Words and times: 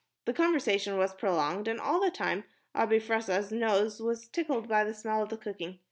The 0.25 0.33
conversation 0.33 0.97
was 0.97 1.13
prolonged, 1.13 1.67
and 1.67 1.79
all 1.79 1.99
the 2.01 2.09
time 2.09 2.43
Abi 2.73 2.99
Fressah's 2.99 3.51
nose 3.51 3.99
was 4.01 4.27
tickled 4.27 4.67
by 4.67 4.83
the 4.83 4.95
smell 4.95 5.21
of 5.21 5.29
the 5.29 5.37
cooking. 5.37 5.77